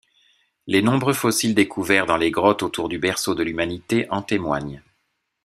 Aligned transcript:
Les 0.65 0.81
nombreux 0.81 1.13
fossiles 1.13 1.53
découverts 1.53 2.07
dans 2.07 2.17
les 2.17 2.31
grottes 2.31 2.63
autour 2.63 2.89
du 2.89 2.97
Berceau 2.97 3.35
de 3.35 3.43
l'Humanité 3.43 4.07
en 4.09 4.23
témoignent. 4.23 4.81